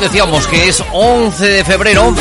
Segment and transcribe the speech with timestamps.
[0.00, 2.14] decíamos que es 11 de febrero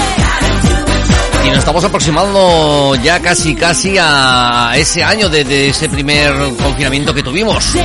[1.45, 7.21] y nos estamos aproximando ya casi casi a ese año de, ese primer confinamiento que
[7.21, 7.75] tuvimos.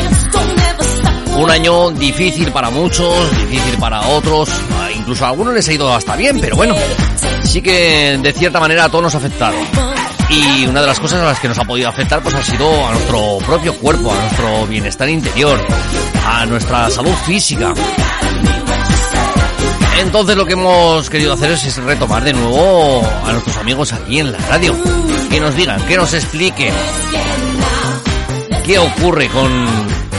[1.37, 4.49] Un año difícil para muchos, difícil para otros,
[4.97, 6.75] incluso a algunos les ha ido hasta bien, pero bueno,
[7.43, 9.57] sí que de cierta manera a todos nos ha afectado.
[10.29, 12.87] Y una de las cosas a las que nos ha podido afectar pues ha sido
[12.87, 15.61] a nuestro propio cuerpo, a nuestro bienestar interior,
[16.27, 17.75] a nuestra salud física.
[20.01, 24.33] Entonces lo que hemos querido hacer es, retomar de nuevo a nuestros amigos aquí en
[24.33, 24.75] la radio.
[25.29, 26.73] Que nos digan, que nos expliquen
[28.65, 29.51] qué ocurre con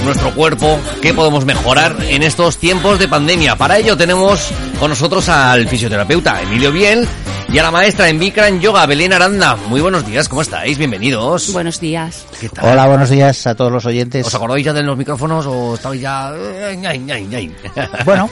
[0.05, 3.55] nuestro cuerpo, qué podemos mejorar en estos tiempos de pandemia.
[3.57, 7.07] Para ello tenemos con nosotros al fisioterapeuta Emilio Biel
[7.53, 9.57] y a la maestra en Bikram Yoga, Belén Aranda.
[9.67, 10.77] Muy buenos días, ¿cómo estáis?
[10.77, 11.51] Bienvenidos.
[11.51, 12.25] Buenos días.
[12.39, 12.71] ¿Qué tal?
[12.71, 14.25] Hola, buenos días a todos los oyentes.
[14.25, 16.31] ¿Os acordáis ya de los micrófonos o estabais ya...?
[18.05, 18.29] Bueno.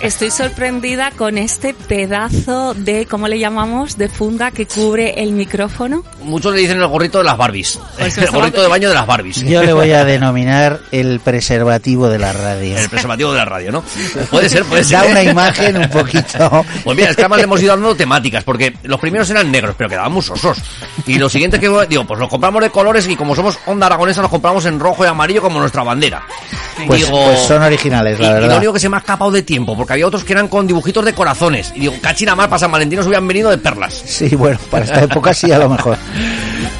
[0.00, 6.04] Estoy sorprendida con este pedazo de, ¿cómo le llamamos?, de funda que cubre el micrófono.
[6.22, 7.80] Muchos le dicen el gorrito de las Barbies.
[7.98, 9.42] Pues el gorrito de baño de las Barbies.
[9.42, 12.78] Yo le voy a denominar el preservativo de la radio.
[12.78, 13.82] El preservativo de la radio, ¿no?
[14.30, 15.00] Puede ser, puede ser.
[15.00, 16.64] Da una imagen un poquito...
[16.84, 19.74] Pues mira, es que además le hemos ido dando temáticas porque los primeros eran negros,
[19.76, 20.58] pero quedaban muy sosos.
[21.06, 24.22] Y los siguientes que digo, pues los compramos de colores y como somos onda aragonesa,
[24.22, 26.22] los compramos en rojo y amarillo como nuestra bandera.
[26.86, 28.46] Pues, digo, pues son originales, la verdad.
[28.46, 30.48] Y lo único que se me ha escapado de tiempo, porque había otros que eran
[30.48, 31.72] con dibujitos de corazones.
[31.74, 33.94] Y digo, cachina más, para San Valentín nos hubieran venido de perlas.
[34.04, 35.96] Sí, bueno, para esta época sí, a lo mejor.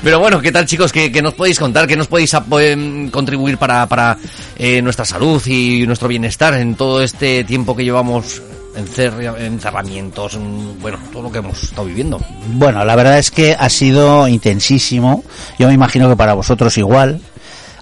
[0.02, 0.92] Pero bueno, ¿qué tal chicos?
[0.92, 1.86] ¿Qué, nos podéis contar?
[1.86, 4.18] ¿Qué nos podéis em, contribuir para, para
[4.56, 8.42] eh, nuestra salud y nuestro bienestar en todo este tiempo que llevamos
[8.76, 10.38] encerramientos,
[10.80, 12.20] bueno, todo lo que hemos estado viviendo.
[12.54, 15.24] Bueno, la verdad es que ha sido intensísimo.
[15.58, 17.20] Yo me imagino que para vosotros igual.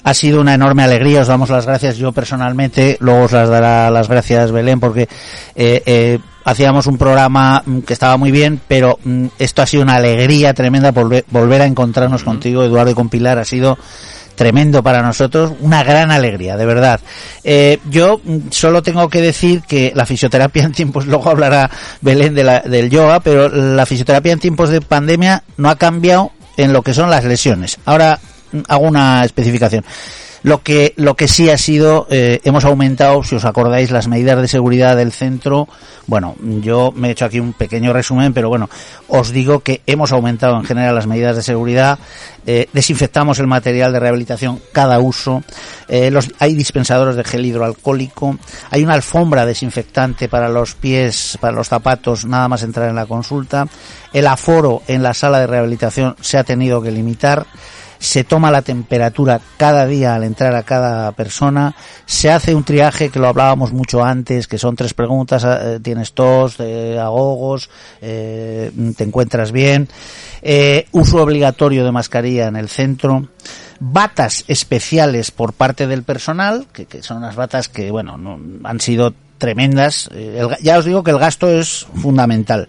[0.05, 3.89] Ha sido una enorme alegría, os damos las gracias yo personalmente, luego os las dará
[3.89, 5.03] las gracias Belén porque
[5.55, 9.85] eh, eh, hacíamos un programa mm, que estaba muy bien, pero mm, esto ha sido
[9.85, 13.79] una alegría tremenda volver, volver a encontrarnos contigo, Eduardo y con Pilar, ha sido
[14.35, 17.01] tremendo para nosotros, una gran alegría, de verdad.
[17.45, 18.21] Eh, yo
[18.51, 21.71] solo tengo que decir que la fisioterapia en tiempos, luego hablará
[22.01, 26.33] Belén de la, del yoga, pero la fisioterapia en tiempos de pandemia no ha cambiado
[26.57, 27.79] en lo que son las lesiones.
[27.85, 28.19] Ahora
[28.53, 29.85] mm, hago una especificación.
[30.43, 34.41] Lo que, lo que sí ha sido, eh, hemos aumentado, si os acordáis, las medidas
[34.41, 35.69] de seguridad del centro.
[36.09, 38.69] Bueno, yo me he hecho aquí un pequeño resumen, pero bueno,
[39.07, 41.99] os digo que hemos aumentado en general las medidas de seguridad.
[42.45, 45.45] Eh, desinfectamos el material de rehabilitación cada uso.
[45.87, 48.37] Eh, los, hay dispensadores de gel hidroalcohólico.
[48.71, 53.07] Hay una alfombra desinfectante para los pies, para los zapatos, nada más entrar en la
[53.07, 53.69] consulta.
[54.13, 57.47] El aforo en la sala de rehabilitación se ha tenido que limitar
[58.03, 63.11] se toma la temperatura cada día al entrar a cada persona, se hace un triaje
[63.11, 66.99] que lo hablábamos mucho antes, que son tres preguntas, eh, tienes tos, eh,
[68.01, 69.89] eh, te encuentras bien,
[70.91, 73.29] uso obligatorio de mascarilla en el centro,
[73.79, 79.15] batas especiales por parte del personal, que, son unas batas que, bueno, no, han sido
[79.39, 80.11] tremendas.
[80.61, 82.67] ya os digo que el gasto es fundamental.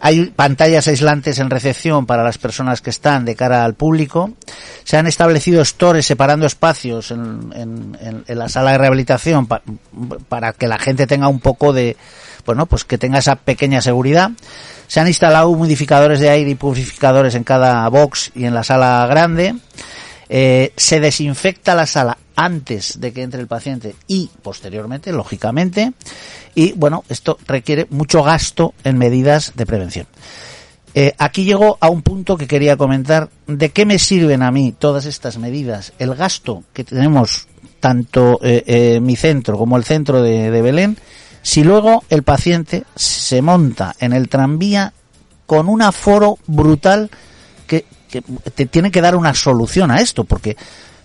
[0.00, 4.32] Hay pantallas aislantes en recepción para las personas que están de cara al público.
[4.84, 7.96] Se han establecido stores separando espacios en,
[8.26, 9.48] la sala de rehabilitación
[10.28, 11.96] para que la gente tenga un poco de,
[12.44, 14.30] bueno, pues que tenga esa pequeña seguridad.
[14.86, 19.06] Se han instalado humidificadores de aire y purificadores en cada box y en la sala
[19.08, 19.54] grande.
[20.28, 25.92] Eh, se desinfecta la sala antes de que entre el paciente y posteriormente, lógicamente.
[26.54, 30.06] Y bueno, esto requiere mucho gasto en medidas de prevención.
[30.94, 33.28] Eh, aquí llego a un punto que quería comentar.
[33.46, 35.92] ¿De qué me sirven a mí todas estas medidas?
[35.98, 37.48] El gasto que tenemos
[37.80, 40.96] tanto eh, mi centro como el centro de, de Belén,
[41.42, 44.92] si luego el paciente se monta en el tranvía
[45.46, 47.10] con un aforo brutal
[47.66, 48.22] que
[48.54, 50.56] te tiene que dar una solución a esto, porque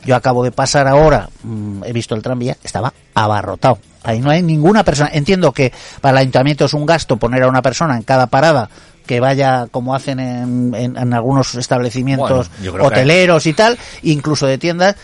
[0.04, 3.80] yo acabo de pasar ahora, mm, he visto el tranvía, estaba abarrotado.
[4.04, 5.10] Ahí no hay ninguna persona.
[5.14, 5.72] Entiendo que
[6.02, 8.70] para el ayuntamiento es un gasto poner a una persona en cada parada
[9.06, 12.50] que vaya como hacen en, en, algunos establecimientos
[12.80, 14.96] hoteleros y tal, incluso de tiendas,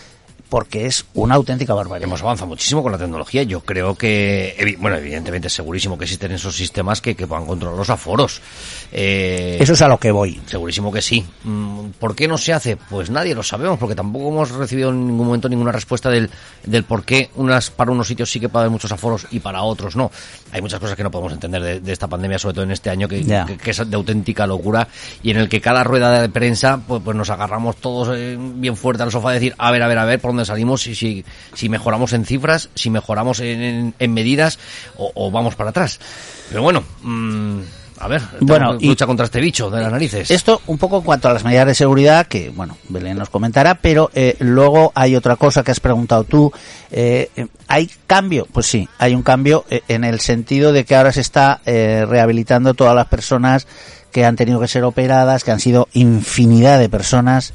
[0.48, 2.08] porque es una auténtica barbaridad.
[2.08, 3.42] Hemos avanzado muchísimo con la tecnología.
[3.42, 7.90] Yo creo que, bueno, evidentemente segurísimo que existen esos sistemas que, que puedan controlar los
[7.90, 8.40] aforos.
[8.92, 10.40] Eh, Eso es a lo que voy.
[10.46, 11.24] Segurísimo que sí.
[11.44, 12.76] Mm, ¿Por qué no se hace?
[12.76, 16.30] Pues nadie lo sabemos, porque tampoco hemos recibido en ningún momento ninguna respuesta del,
[16.64, 19.62] del por qué unas, para unos sitios sí que puede haber muchos aforos y para
[19.62, 20.10] otros no.
[20.52, 23.08] Hay muchas cosas que no podemos entender de, esta pandemia, sobre todo en este año,
[23.08, 23.24] que,
[23.62, 24.88] que, es de auténtica locura
[25.22, 28.76] y en el que cada rueda de prensa, pues, pues nos agarramos todos eh, bien
[28.76, 30.94] fuerte al sofá a decir, a ver, a ver, a ver, por dónde salimos, si,
[30.94, 31.24] si,
[31.54, 34.58] si mejoramos en cifras, si mejoramos en, en, medidas
[34.96, 35.98] o, vamos para atrás.
[36.48, 37.60] Pero bueno, mmm,
[38.00, 40.30] a ver, bueno, lucha contra este bicho de las narices.
[40.30, 43.74] Esto un poco en cuanto a las medidas de seguridad, que bueno, Belén nos comentará,
[43.74, 46.52] pero eh, luego hay otra cosa que has preguntado tú.
[46.90, 47.28] Eh,
[47.66, 48.46] ¿Hay cambio?
[48.52, 52.74] Pues sí, hay un cambio eh, en el sentido de que ahora se está rehabilitando
[52.74, 53.66] todas las personas
[54.12, 57.52] que han tenido que ser operadas, que han sido infinidad de personas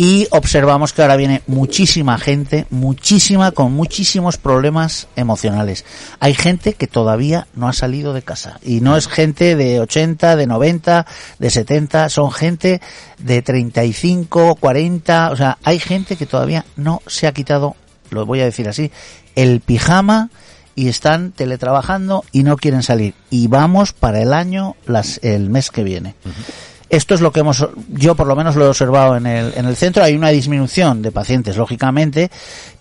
[0.00, 5.84] y observamos que ahora viene muchísima gente, muchísima, con muchísimos problemas emocionales.
[6.20, 10.36] Hay gente que todavía no ha salido de casa y no es gente de 80,
[10.36, 11.06] de 90,
[11.38, 12.80] de 70, son gente
[13.18, 17.76] de 35, 40, o sea, hay gente que todavía no se ha quitado,
[18.08, 18.90] lo voy a decir así,
[19.36, 20.30] el pijama
[20.74, 23.12] y están teletrabajando y no quieren salir.
[23.28, 26.14] Y vamos para el año, las, el mes que viene.
[26.90, 29.64] Esto es lo que hemos, yo por lo menos lo he observado en el, en
[29.64, 30.02] el centro.
[30.02, 32.30] Hay una disminución de pacientes, lógicamente,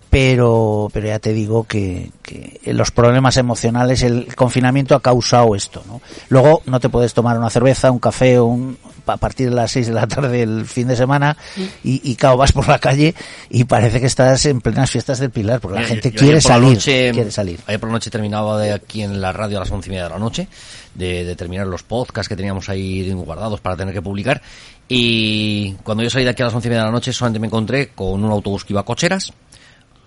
[0.10, 5.84] pero, pero ya te digo que, que, los problemas emocionales, el confinamiento ha causado esto,
[5.88, 6.02] ¿no?
[6.30, 9.88] Luego no te puedes tomar una cerveza, un café, un, a partir de las 6
[9.88, 11.38] de la tarde el fin de semana
[11.84, 13.14] y, y claro, vas por la calle
[13.50, 17.32] y parece que estás en plenas fiestas del Pilar, porque la gente quiere salir, quiere
[17.32, 17.60] salir.
[17.68, 20.06] Ayer por la noche terminaba de aquí en la radio a las once y media
[20.06, 20.48] de la noche
[20.96, 24.42] de, de terminar los podcasts que teníamos ahí guardados para tener que publicar
[24.92, 27.40] y cuando yo salí de aquí a las once y media de la noche solamente
[27.40, 29.32] me encontré con un autobús que iba a cocheras,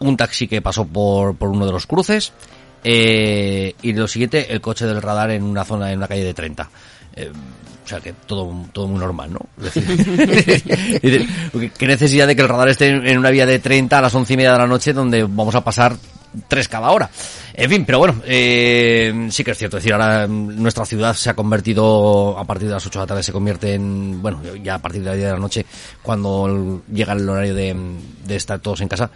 [0.08, 2.32] un taxi que pasó por, por uno de los cruces
[2.84, 6.34] eh, y lo siguiente el coche del radar en una zona, en una calle de
[6.34, 6.70] 30.
[7.14, 7.30] Eh,
[7.84, 9.40] o sea que todo, todo muy normal, ¿no?
[11.02, 14.32] ¿Qué necesidad de que el radar esté en una vía de 30 a las once
[14.32, 15.96] y media de la noche donde vamos a pasar
[16.46, 17.10] tres cada hora?
[17.54, 19.78] En fin, pero bueno, eh, sí que es cierto.
[19.78, 23.06] Es decir, ahora nuestra ciudad se ha convertido, a partir de las 8 de la
[23.06, 25.66] tarde se convierte en, bueno, ya a partir de la 10 de la noche,
[26.02, 27.76] cuando llega el horario de,
[28.24, 29.10] de estar todos en casa,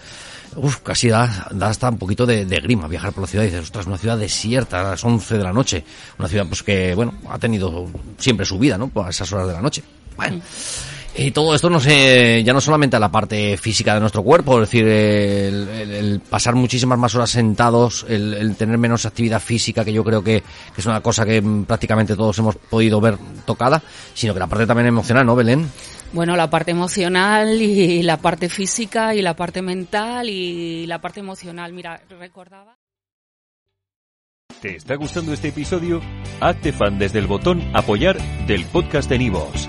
[0.56, 3.64] Uf, casi da, da hasta un poquito de, grima viajar por la ciudad y dices,
[3.64, 5.84] ostras, una ciudad desierta a las 11 de la noche.
[6.18, 7.86] Una ciudad pues que, bueno, ha tenido
[8.18, 8.90] siempre su vida, ¿no?
[9.02, 9.82] A esas horas de la noche.
[10.16, 10.40] Bueno.
[11.18, 14.60] Y todo esto no sé, ya no solamente a la parte física de nuestro cuerpo,
[14.60, 20.04] es decir, el, pasar muchísimas más horas sentados, el, tener menos actividad física, que yo
[20.04, 20.42] creo que,
[20.74, 23.16] que, es una cosa que prácticamente todos hemos podido ver
[23.46, 23.82] tocada,
[24.12, 25.70] sino que la parte también emocional, ¿no, Belén?
[26.12, 31.20] Bueno, la parte emocional y la parte física y la parte mental y la parte
[31.20, 31.72] emocional.
[31.72, 32.76] Mira, recordaba.
[34.60, 36.00] ¿Te está gustando este episodio?
[36.40, 39.68] Hazte fan desde el botón apoyar del podcast de Nivos.